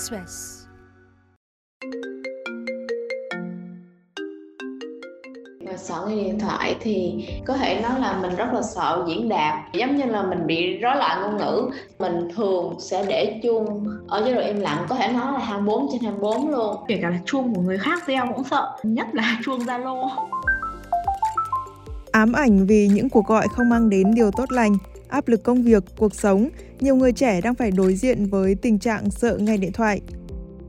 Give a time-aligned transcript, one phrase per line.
[0.00, 0.66] Express.
[5.66, 9.28] Và sợ nghe điện thoại thì có thể nói là mình rất là sợ diễn
[9.28, 13.86] đạt giống như là mình bị rối loạn ngôn ngữ mình thường sẽ để chuông
[14.08, 16.76] ở chế độ im lặng có thể nói là 24 trên 24 luôn.
[16.88, 20.08] Kể cả là chuông của người khác reo cũng sợ nhất là chuông zalo.
[22.12, 24.76] Ám ảnh vì những cuộc gọi không mang đến điều tốt lành
[25.10, 26.48] áp lực công việc cuộc sống.
[26.80, 30.00] Nhiều người trẻ đang phải đối diện với tình trạng sợ nghe điện thoại.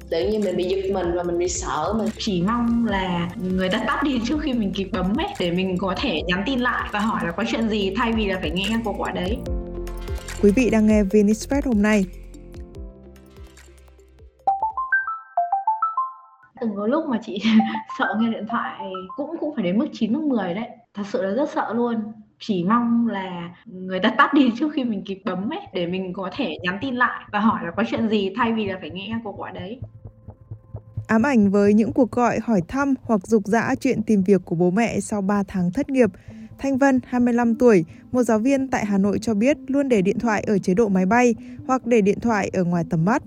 [0.10, 3.70] Tự nhiên mình bị giật mình và mình bị sợ mình chỉ mong là người
[3.70, 6.60] ta tắt đi trước khi mình kịp bấm ấy để mình có thể nhắn tin
[6.60, 9.38] lại và hỏi là có chuyện gì thay vì là phải nghe cuộc gọi đấy.
[10.42, 12.06] Quý vị đang nghe Vinexpress hôm nay.
[16.62, 17.42] Từng có lúc mà chị
[18.00, 18.82] sợ nghe điện thoại
[19.16, 20.68] cũng cũng phải đến mức 9 mức 10 đấy.
[20.94, 21.96] Thật sự là rất sợ luôn
[22.42, 26.14] chỉ mong là người ta tắt đi trước khi mình kịp bấm ấy để mình
[26.14, 28.90] có thể nhắn tin lại và hỏi là có chuyện gì thay vì là phải
[28.90, 29.80] nghe cuộc gọi đấy
[31.12, 34.56] ám ảnh với những cuộc gọi hỏi thăm hoặc dục dã chuyện tìm việc của
[34.56, 36.10] bố mẹ sau 3 tháng thất nghiệp.
[36.60, 40.20] Thanh Vân, 25 tuổi, một giáo viên tại Hà Nội cho biết luôn để điện
[40.20, 41.36] thoại ở chế độ máy bay
[41.68, 43.24] hoặc để điện thoại ở ngoài tầm mắt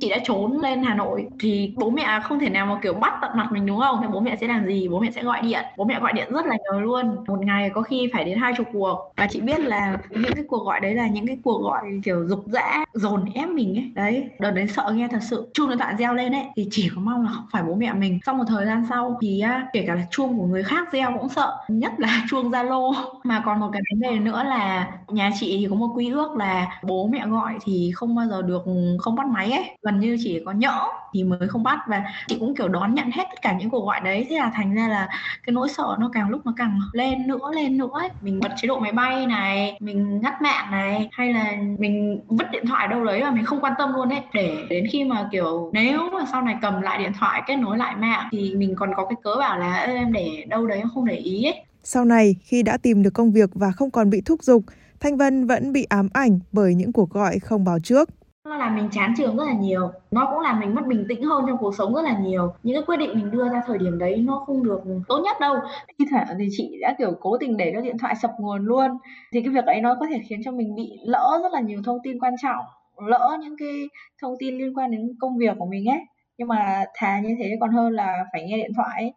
[0.00, 3.14] chị đã trốn lên Hà Nội thì bố mẹ không thể nào mà kiểu bắt
[3.22, 3.98] tận mặt mình đúng không?
[4.02, 4.88] Thì bố mẹ sẽ làm gì?
[4.88, 5.64] Bố mẹ sẽ gọi điện.
[5.76, 7.16] Bố mẹ gọi điện rất là nhiều luôn.
[7.26, 9.12] Một ngày có khi phải đến hai chục cuộc.
[9.16, 12.28] Và chị biết là những cái cuộc gọi đấy là những cái cuộc gọi kiểu
[12.28, 13.90] dục dã, dồn ép mình ấy.
[13.94, 15.50] Đấy, đợt đấy sợ nghe thật sự.
[15.54, 17.92] Chuông điện thoại reo lên ấy thì chỉ có mong là không phải bố mẹ
[17.92, 18.18] mình.
[18.26, 21.28] Sau một thời gian sau thì kể cả là chuông của người khác reo cũng
[21.28, 21.56] sợ.
[21.68, 22.94] Nhất là chuông Zalo.
[23.24, 26.36] Mà còn một cái vấn đề nữa là nhà chị thì có một quy ước
[26.36, 28.62] là bố mẹ gọi thì không bao giờ được
[28.98, 31.78] không bắt máy ấy gần như chỉ có nhỡ thì mới không bắt.
[31.88, 34.26] Và chị cũng, kiểu, đón nhận hết tất cả những cuộc gọi đấy.
[34.30, 35.08] Thế là thành ra là
[35.46, 38.08] cái nỗi sợ nó càng lúc nó càng lên nữa lên nữa ấy.
[38.22, 42.50] mình bật chế độ máy bay này, mình ngắt mạng này, hay là mình vứt
[42.50, 45.28] điện thoại đâu đấy và mình không quan tâm luôn đấy để đến khi mà,
[45.32, 48.74] kiểu, nếu mà sau này cầm lại điện thoại, kết nối lại mạng thì mình
[48.76, 51.64] còn có cái cớ bảo là em để đâu đấy không để ý ấy.
[51.82, 54.62] Sau này, khi đã tìm được công việc và không còn bị thúc giục,
[55.00, 58.10] Thanh Vân vẫn bị ám ảnh bởi những cuộc gọi không báo trước
[58.46, 59.90] nó làm mình chán trường rất là nhiều.
[60.10, 62.52] Nó cũng làm mình mất bình tĩnh hơn trong cuộc sống rất là nhiều.
[62.62, 65.36] Những cái quyết định mình đưa ra thời điểm đấy nó không được tốt nhất
[65.40, 65.56] đâu.
[65.98, 68.90] Thi thoảng thì chị đã kiểu cố tình để cho điện thoại sập nguồn luôn.
[69.32, 71.82] Thì cái việc ấy nó có thể khiến cho mình bị lỡ rất là nhiều
[71.84, 72.64] thông tin quan trọng
[73.08, 73.88] lỡ những cái
[74.22, 76.00] thông tin liên quan đến công việc của mình ấy.
[76.38, 79.12] Nhưng mà thà như thế còn hơn là phải nghe điện thoại ấy.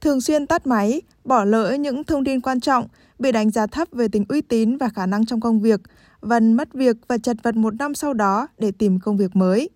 [0.00, 2.86] Thường xuyên tắt máy, bỏ lỡ những thông tin quan trọng,
[3.18, 5.80] bị đánh giá thấp về tính uy tín và khả năng trong công việc,
[6.22, 9.70] Vân mất việc và chật vật một năm sau đó để tìm công việc mới.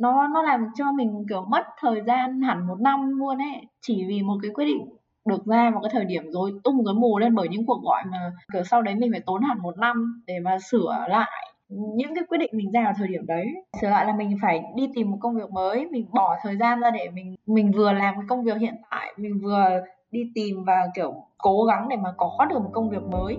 [0.00, 4.04] Nó nó làm cho mình kiểu mất thời gian hẳn một năm luôn ấy, chỉ
[4.08, 4.88] vì một cái quyết định
[5.28, 8.02] được ra một cái thời điểm rồi tung cái mù lên bởi những cuộc gọi
[8.10, 8.18] mà
[8.52, 12.24] kiểu sau đấy mình phải tốn hẳn một năm để mà sửa lại những cái
[12.28, 13.46] quyết định mình ra vào thời điểm đấy.
[13.80, 16.80] Sửa lại là mình phải đi tìm một công việc mới mình bỏ thời gian
[16.80, 19.68] ra để mình mình vừa làm cái công việc hiện tại mình vừa
[20.10, 23.36] đi tìm và kiểu cố gắng để mà có được một công việc mới.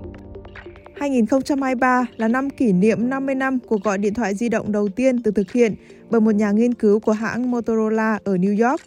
[0.99, 5.23] 2023 là năm kỷ niệm 50 năm cuộc gọi điện thoại di động đầu tiên
[5.23, 5.75] được thực hiện
[6.09, 8.81] bởi một nhà nghiên cứu của hãng Motorola ở New York.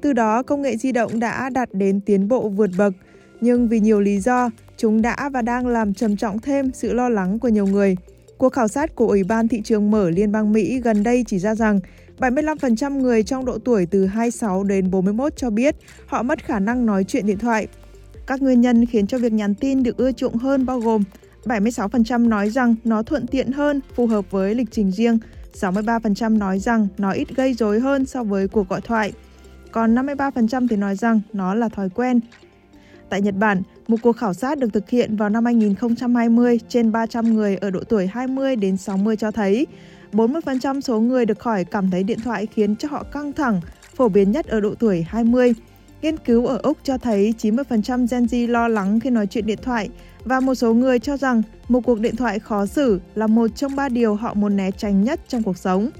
[0.00, 2.92] Từ đó, công nghệ di động đã đạt đến tiến bộ vượt bậc,
[3.40, 7.08] nhưng vì nhiều lý do, chúng đã và đang làm trầm trọng thêm sự lo
[7.08, 7.96] lắng của nhiều người.
[8.38, 11.38] Cuộc khảo sát của Ủy ban Thị trường Mở Liên bang Mỹ gần đây chỉ
[11.38, 11.80] ra rằng
[12.18, 15.76] 75% người trong độ tuổi từ 26 đến 41 cho biết
[16.06, 17.66] họ mất khả năng nói chuyện điện thoại.
[18.26, 21.02] Các nguyên nhân khiến cho việc nhắn tin được ưa chuộng hơn bao gồm
[21.44, 25.18] 76% nói rằng nó thuận tiện hơn, phù hợp với lịch trình riêng.
[25.54, 29.12] 63% nói rằng nó ít gây rối hơn so với cuộc gọi thoại.
[29.72, 32.20] Còn 53% thì nói rằng nó là thói quen.
[33.08, 37.34] Tại Nhật Bản, một cuộc khảo sát được thực hiện vào năm 2020 trên 300
[37.34, 39.66] người ở độ tuổi 20 đến 60 cho thấy
[40.12, 43.60] 40% số người được hỏi cảm thấy điện thoại khiến cho họ căng thẳng,
[43.96, 45.54] phổ biến nhất ở độ tuổi 20.
[46.02, 49.58] Nghiên cứu ở Úc cho thấy 90% Gen Z lo lắng khi nói chuyện điện
[49.62, 49.88] thoại
[50.24, 53.76] và một số người cho rằng một cuộc điện thoại khó xử là một trong
[53.76, 55.90] ba điều họ muốn né tránh nhất trong cuộc sống.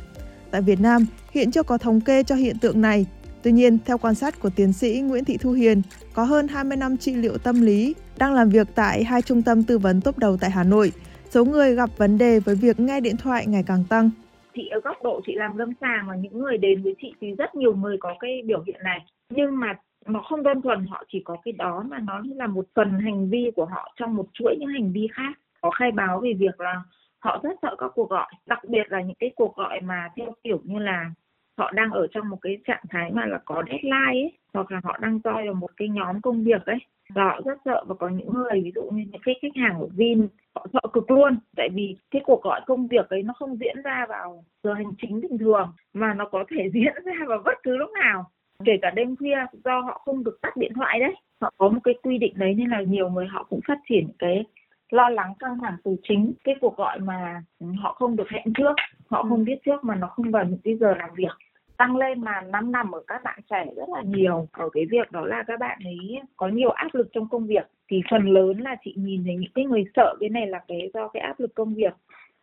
[0.50, 3.06] Tại Việt Nam, hiện chưa có thống kê cho hiện tượng này.
[3.42, 5.82] Tuy nhiên, theo quan sát của tiến sĩ Nguyễn Thị Thu Hiền,
[6.14, 9.62] có hơn 20 năm trị liệu tâm lý, đang làm việc tại hai trung tâm
[9.62, 10.92] tư vấn tốt đầu tại Hà Nội.
[11.30, 14.10] Số người gặp vấn đề với việc nghe điện thoại ngày càng tăng.
[14.54, 17.34] Chị ở góc độ chị làm lâm sàng và những người đến với chị thì
[17.38, 18.98] rất nhiều người có cái biểu hiện này.
[19.30, 19.74] Nhưng mà
[20.06, 23.30] nó không đơn thuần họ chỉ có cái đó mà nó là một phần hành
[23.30, 25.38] vi của họ trong một chuỗi những hành vi khác.
[25.60, 26.82] Có khai báo về việc là
[27.18, 30.32] họ rất sợ các cuộc gọi, đặc biệt là những cái cuộc gọi mà theo
[30.44, 31.10] kiểu như là
[31.58, 34.80] họ đang ở trong một cái trạng thái mà là có deadline ấy, hoặc là
[34.84, 36.78] họ đang coi vào một cái nhóm công việc ấy.
[37.14, 39.76] Và họ rất sợ và có những người, ví dụ như những cái khách hàng
[39.78, 41.38] của Vin, họ sợ cực luôn.
[41.56, 44.92] Tại vì cái cuộc gọi công việc ấy nó không diễn ra vào giờ hành
[44.98, 48.30] chính bình thường, mà nó có thể diễn ra vào bất cứ lúc nào
[48.64, 51.14] kể cả đêm khuya do họ không được tắt điện thoại đấy.
[51.40, 54.08] Họ có một cái quy định đấy nên là nhiều người họ cũng phát triển
[54.18, 54.44] cái
[54.90, 57.42] lo lắng căng thẳng từ chính cái cuộc gọi mà
[57.78, 58.74] họ không được hẹn trước
[59.06, 61.32] họ không biết trước mà nó không vào những cái giờ làm việc.
[61.76, 64.48] Tăng lên mà năm nằm ở các bạn trẻ rất là nhiều.
[64.52, 67.66] Ở cái việc đó là các bạn ấy có nhiều áp lực trong công việc.
[67.88, 70.90] Thì phần lớn là chị nhìn thấy những cái người sợ cái này là cái
[70.94, 71.92] do cái áp lực công việc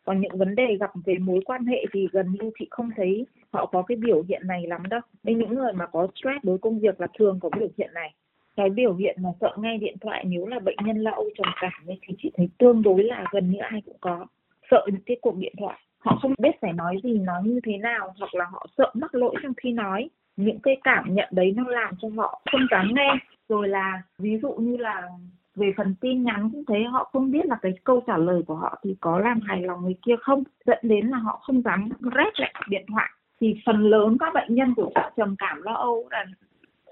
[0.03, 3.25] còn những vấn đề gặp về mối quan hệ thì gần như chị không thấy
[3.53, 5.01] họ có cái biểu hiện này lắm đâu.
[5.23, 8.13] Nên những người mà có stress đối công việc là thường có biểu hiện này.
[8.55, 11.47] Cái biểu hiện mà sợ nghe điện thoại nếu là bệnh nhân lo âu trầm
[11.61, 14.25] cảm ấy, thì chị thấy tương đối là gần như ai cũng có.
[14.71, 15.79] Sợ những cái cuộc điện thoại.
[15.99, 19.15] Họ không biết phải nói gì nói như thế nào hoặc là họ sợ mắc
[19.15, 20.09] lỗi trong khi nói.
[20.37, 23.09] Những cái cảm nhận đấy nó làm cho họ không dám nghe.
[23.49, 25.09] Rồi là ví dụ như là
[25.55, 28.55] về phần tin nhắn cũng thế, họ không biết là cái câu trả lời của
[28.55, 30.43] họ thì có làm hài lòng người kia không?
[30.65, 33.09] Dẫn đến là họ không dám rét lại điện thoại.
[33.41, 36.25] Thì phần lớn các bệnh nhân của trầm cảm lo âu là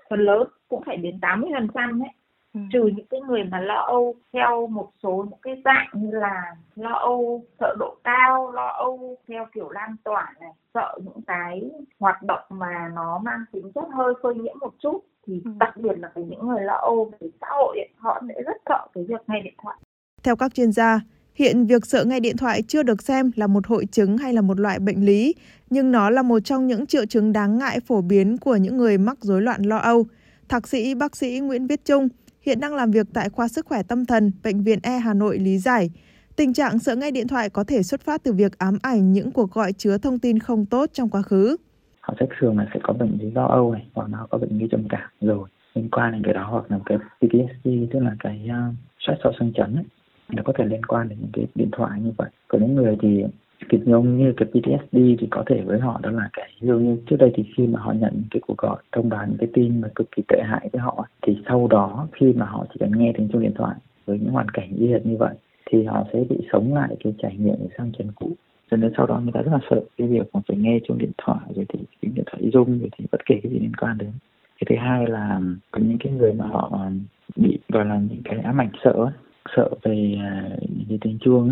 [0.09, 2.09] phần lớn cũng phải đến 80 phần trăm đấy
[2.59, 2.69] ừ.
[2.73, 6.56] trừ những cái người mà lo âu theo một số những cái dạng như là
[6.75, 11.61] lo âu sợ độ cao lo âu theo kiểu lan tỏa này sợ những cái
[12.00, 15.51] hoạt động mà nó mang tính chất hơi phơi nhiễm một chút thì ừ.
[15.59, 18.57] đặc biệt là với những người lo âu về xã hội ấy, họ sẽ rất
[18.65, 19.77] sợ cái việc nghe điện thoại
[20.23, 21.00] theo các chuyên gia
[21.39, 24.41] Hiện việc sợ nghe điện thoại chưa được xem là một hội chứng hay là
[24.41, 25.35] một loại bệnh lý,
[25.69, 28.97] nhưng nó là một trong những triệu chứng đáng ngại phổ biến của những người
[28.97, 30.06] mắc rối loạn lo âu.
[30.50, 32.07] Thạc sĩ bác sĩ Nguyễn Viết Trung
[32.41, 35.39] hiện đang làm việc tại khoa sức khỏe tâm thần Bệnh viện E Hà Nội
[35.39, 35.89] lý giải.
[36.36, 39.31] Tình trạng sợ nghe điện thoại có thể xuất phát từ việc ám ảnh những
[39.31, 41.57] cuộc gọi chứa thông tin không tốt trong quá khứ.
[42.01, 44.57] Họ sẽ thường là sẽ có bệnh lý lo âu này, hoặc nó có bệnh
[44.57, 48.15] lý trầm cảm rồi liên quan đến cái đó hoặc là cái PTSD tức là
[48.19, 49.85] cái uh, stress sau xương chấn ấy
[50.30, 52.97] nó có thể liên quan đến những cái điện thoại như vậy Còn những người
[53.01, 53.24] thì
[53.69, 56.79] kịch giống như cái PTSD thì có thể với họ đó là cái ví dụ
[56.79, 59.50] như trước đây thì khi mà họ nhận cái cuộc gọi, thông báo những cái
[59.53, 62.75] tin mà cực kỳ tệ hại với họ, thì sau đó khi mà họ chỉ
[62.79, 63.75] cần nghe tiếng chuông điện thoại
[64.06, 65.35] với những hoàn cảnh y hệt như vậy,
[65.71, 68.31] thì họ sẽ bị sống lại cái trải nghiệm sang trần cũ.
[68.71, 70.97] Cho nên sau đó người ta rất là sợ cái việc mà phải nghe chuông
[70.97, 73.75] điện thoại, rồi thì cái điện thoại rung, rồi thì bất kể cái gì liên
[73.81, 74.11] quan đến.
[74.59, 75.41] Cái thứ hai là
[75.71, 76.81] có những cái người mà họ
[77.35, 79.11] bị gọi là những cái ám ảnh sợ
[79.56, 81.51] sợ về à, những cái tiếng chuông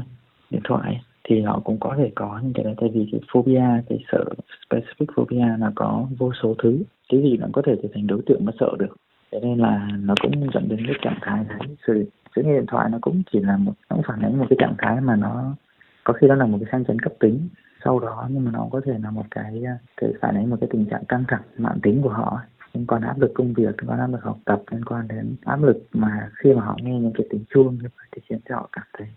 [0.50, 2.74] điện thoại thì họ cũng có thể có những cái đấy.
[2.78, 4.26] Tại vì cái phobia, cái sợ,
[4.70, 6.80] specific phobia là có vô số thứ.
[7.10, 8.96] Cái gì nó có thể trở thành đối tượng mà sợ được.
[9.32, 11.60] Thế nên là nó cũng dẫn đến cái trạng thái đấy.
[11.88, 14.46] Sự sự nghe điện thoại nó cũng chỉ là một, nó cũng phản ánh một
[14.50, 15.56] cái trạng thái mà nó
[16.04, 17.50] có khi đó là một cái sang chấn cấp tính.
[17.84, 19.64] Sau đó nhưng mà nó có thể là một cái
[19.98, 22.42] cái phản ánh một cái tình trạng căng thẳng, mạng tính của họ.
[22.74, 25.36] Liên quan áp lực công việc liên quan áp lực học tập liên quan đến
[25.46, 28.40] áp lực mà khi mà họ nghe những cái tiếng chuông như vậy thì khiến
[28.50, 29.08] cho họ cảm thấy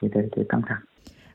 [0.00, 0.82] như thế thì căng thẳng.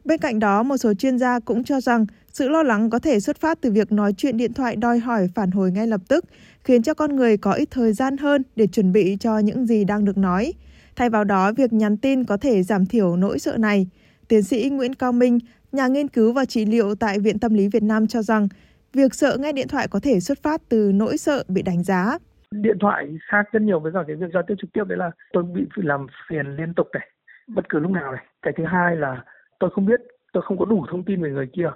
[0.06, 3.20] Bên cạnh đó, một số chuyên gia cũng cho rằng sự lo lắng có thể
[3.20, 6.26] xuất phát từ việc nói chuyện điện thoại đòi hỏi phản hồi ngay lập tức,
[6.64, 9.84] khiến cho con người có ít thời gian hơn để chuẩn bị cho những gì
[9.84, 10.54] đang được nói.
[10.96, 13.88] Thay vào đó, việc nhắn tin có thể giảm thiểu nỗi sợ này.
[14.28, 15.40] Tiến sĩ Nguyễn Cao Minh,
[15.72, 18.48] nhà nghiên cứu và trị liệu tại Viện Tâm lý Việt Nam cho rằng,
[18.94, 22.18] việc sợ nghe điện thoại có thể xuất phát từ nỗi sợ bị đánh giá.
[22.52, 25.12] Điện thoại khác rất nhiều với cả cái việc giao tiếp trực tiếp đấy là
[25.34, 27.08] tôi bị làm phiền liên tục này,
[27.48, 28.26] bất cứ lúc nào này.
[28.42, 29.24] Cái thứ hai là
[29.64, 30.02] tôi không biết,
[30.34, 31.72] tôi không có đủ thông tin về người kia.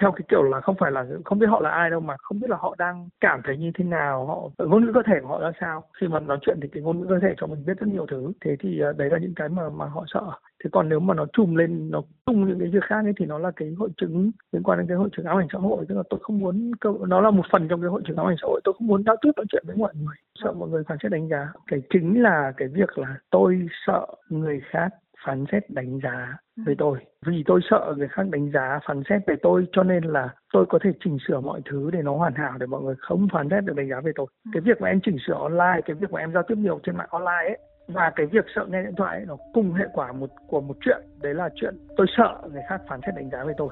[0.00, 2.40] Theo cái kiểu là không phải là, không biết họ là ai đâu mà không
[2.40, 5.28] biết là họ đang cảm thấy như thế nào, họ, ngôn ngữ cơ thể của
[5.28, 5.84] họ ra sao.
[6.00, 8.06] Khi mà nói chuyện thì cái ngôn ngữ cơ thể cho mình biết rất nhiều
[8.10, 8.32] thứ.
[8.44, 10.22] Thế thì à, đấy là những cái mà mà họ sợ.
[10.64, 13.26] Thế còn nếu mà nó trùm lên, nó tung những cái việc khác ấy thì
[13.26, 15.84] nó là cái hội chứng liên quan đến cái hội chứng ám ảnh xã hội.
[15.88, 16.72] Tức là tôi không muốn
[17.08, 18.60] nó là một phần trong cái hội chứng ám ảnh xã hội.
[18.64, 20.16] Tôi không muốn giao tiếp nói chuyện với mọi người.
[20.42, 21.52] Sợ mọi người phán xét đánh giá.
[21.66, 24.88] Cái chính là cái việc là tôi sợ người khác
[25.26, 26.36] phán xét đánh giá
[26.66, 26.98] về tôi.
[27.26, 30.66] Vì tôi sợ người khác đánh giá phán xét về tôi cho nên là tôi
[30.68, 33.48] có thể chỉnh sửa mọi thứ để nó hoàn hảo để mọi người không phán
[33.50, 34.26] xét được đánh giá về tôi.
[34.52, 36.96] Cái việc mà em chỉnh sửa online cái việc mà em giao tiếp nhiều trên
[36.96, 40.12] mạng online ấy và cái việc sợ nghe điện thoại ấy, nó cùng hệ quả
[40.12, 40.98] một của một chuyện.
[41.22, 43.68] Đấy là chuyện tôi sợ người khác phán xét đánh giá về tôi.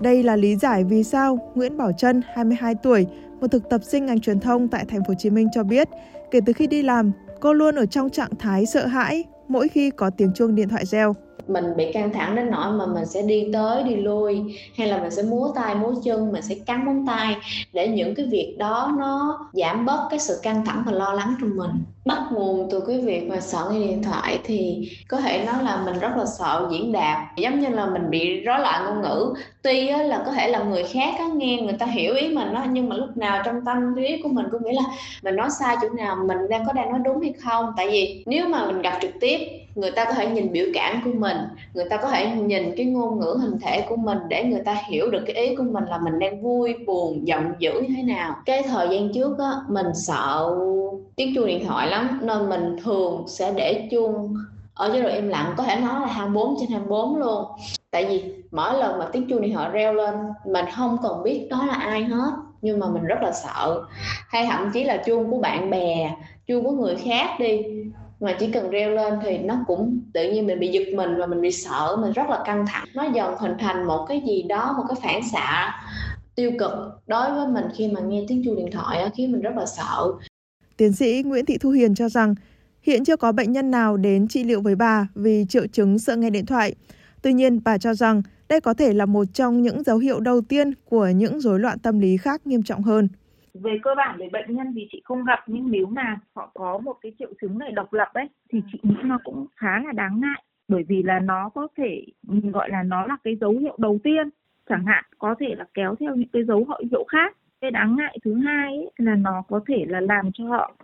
[0.00, 3.06] Đây là lý giải vì sao Nguyễn Bảo Trân, 22 tuổi,
[3.40, 5.88] một thực tập sinh ngành truyền thông tại thành phố Hồ Chí Minh cho biết,
[6.30, 9.90] kể từ khi đi làm, cô luôn ở trong trạng thái sợ hãi mỗi khi
[9.90, 11.14] có tiếng chuông điện thoại reo.
[11.48, 15.00] Mình bị căng thẳng đến nỗi mà mình sẽ đi tới, đi lui, hay là
[15.00, 17.36] mình sẽ múa tay, múa chân, mình sẽ cắn móng tay
[17.72, 21.34] để những cái việc đó nó giảm bớt cái sự căng thẳng và lo lắng
[21.40, 21.70] trong mình
[22.08, 25.82] bắt nguồn từ cái việc mà sợ nghe điện thoại thì có thể nói là
[25.84, 27.18] mình rất là sợ diễn đạt.
[27.36, 29.34] Giống như là mình bị rối loạn ngôn ngữ.
[29.62, 32.64] Tuy là có thể là người khác á, nghe người ta hiểu ý mình đó
[32.70, 34.82] nhưng mà lúc nào trong tâm trí của mình cũng nghĩ là
[35.22, 37.72] mình nói sai chỗ nào mình đang có đang nói đúng hay không.
[37.76, 39.38] Tại vì nếu mà mình gặp trực tiếp
[39.74, 41.36] người ta có thể nhìn biểu cảm của mình
[41.74, 44.76] người ta có thể nhìn cái ngôn ngữ hình thể của mình để người ta
[44.88, 48.02] hiểu được cái ý của mình là mình đang vui buồn giận dữ như thế
[48.02, 48.36] nào.
[48.44, 50.50] Cái thời gian trước á mình sợ
[51.16, 54.34] tiếng chuông điện thoại lắm nên mình thường sẽ để chuông
[54.74, 57.44] ở chế độ im lặng, có thể nói là 24 trên 24 luôn.
[57.90, 60.14] Tại vì mỗi lần mà tiếng chuông điện thoại reo lên,
[60.46, 62.30] mình không cần biết đó là ai hết,
[62.62, 63.82] nhưng mà mình rất là sợ.
[64.28, 67.62] Hay thậm chí là chuông của bạn bè, chuông của người khác đi,
[68.20, 71.26] mà chỉ cần reo lên thì nó cũng tự nhiên mình bị giật mình và
[71.26, 72.84] mình bị sợ, mình rất là căng thẳng.
[72.94, 75.80] Nó dần hình thành một cái gì đó, một cái phản xạ
[76.34, 76.72] tiêu cực
[77.06, 80.12] đối với mình khi mà nghe tiếng chuông điện thoại khiến mình rất là sợ.
[80.78, 82.34] Tiến sĩ Nguyễn Thị Thu Hiền cho rằng
[82.82, 86.16] hiện chưa có bệnh nhân nào đến trị liệu với bà vì triệu chứng sợ
[86.16, 86.74] nghe điện thoại.
[87.22, 90.40] Tuy nhiên, bà cho rằng đây có thể là một trong những dấu hiệu đầu
[90.48, 93.08] tiên của những rối loạn tâm lý khác nghiêm trọng hơn.
[93.54, 96.78] Về cơ bản về bệnh nhân thì chị không gặp nhưng nếu mà họ có
[96.78, 99.92] một cái triệu chứng này độc lập ấy thì chị nghĩ nó cũng khá là
[99.92, 103.52] đáng ngại bởi vì là nó có thể mình gọi là nó là cái dấu
[103.52, 104.28] hiệu đầu tiên
[104.68, 108.18] chẳng hạn có thể là kéo theo những cái dấu hiệu khác cái đáng ngại
[108.24, 110.76] thứ hai ấy, là nó có thể là làm cho họ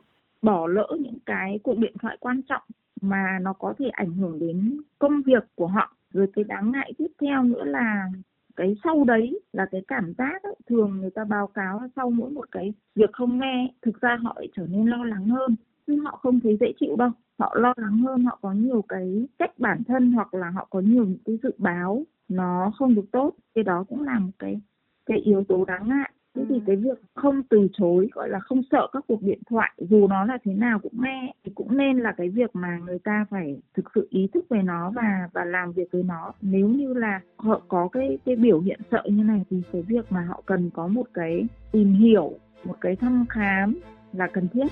[0.43, 2.62] bỏ lỡ những cái cuộc điện thoại quan trọng
[3.00, 5.97] mà nó có thể ảnh hưởng đến công việc của họ.
[6.12, 8.09] Rồi cái đáng ngại tiếp theo nữa là
[8.57, 12.11] cái sau đấy là cái cảm giác ấy, thường người ta báo cáo là sau
[12.11, 15.57] mỗi một cái việc không nghe thực ra họ lại trở nên lo lắng hơn.
[15.87, 19.26] Nhưng họ không thấy dễ chịu đâu họ lo lắng hơn họ có nhiều cái
[19.38, 23.07] cách bản thân hoặc là họ có nhiều những cái dự báo nó không được
[23.12, 23.33] tốt.
[23.54, 24.61] Cái đó cũng là một cái
[25.07, 28.62] cái yếu tố đáng ngại thế thì cái việc không từ chối gọi là không
[28.71, 31.99] sợ các cuộc điện thoại dù nó là thế nào cũng nghe thì cũng nên
[31.99, 35.45] là cái việc mà người ta phải thực sự ý thức về nó và và
[35.45, 36.33] làm việc với nó.
[36.43, 40.12] Nếu như là họ có cái cái biểu hiện sợ như này thì cái việc
[40.12, 42.33] mà họ cần có một cái tìm hiểu
[42.64, 43.79] một cái thăm khám
[44.12, 44.67] là cần thiết.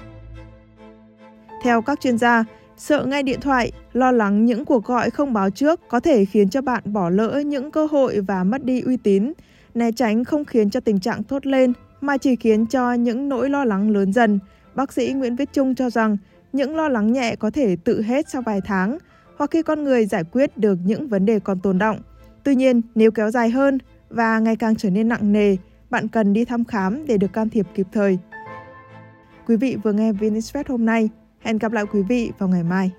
[1.63, 2.45] Theo các chuyên gia
[2.77, 6.51] sợ nghe điện thoại, lo lắng những cuộc gọi không báo trước có thể khiến
[6.51, 9.33] cho bạn bỏ lỡ những cơ hội và mất đi uy tín
[9.75, 13.51] né tránh không khiến cho tình trạng thốt lên mà chỉ khiến cho những nỗi
[13.51, 14.39] lo lắng lớn dần.
[14.75, 16.17] Bác sĩ Nguyễn Viết Trung cho rằng
[16.53, 18.99] những lo lắng nhẹ có thể tự hết sau vài tháng
[19.37, 22.01] hoặc khi con người giải quyết được những vấn đề còn tồn động.
[22.45, 25.57] Tuy nhiên, nếu kéo dài hơn và ngày càng trở nên nặng nề,
[25.91, 28.19] bạn cần đi thăm khám để được can thiệp kịp thời.
[29.47, 31.09] Quý vị vừa nghe Vinisfet hôm nay.
[31.41, 32.91] Hẹn gặp lại quý vị vào ngày mai.